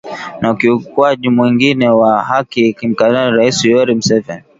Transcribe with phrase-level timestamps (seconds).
[0.41, 4.43] na ukiukwaji mwingine wa haki akimtaka Rais Yoweri Museveni